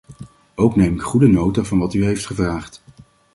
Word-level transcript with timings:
Ook 0.55 0.75
neem 0.75 0.93
ik 0.93 1.01
goede 1.01 1.27
nota 1.27 1.63
van 1.63 1.79
wat 1.79 1.93
u 1.93 2.05
heeft 2.05 2.25
gevraagd. 2.25 2.83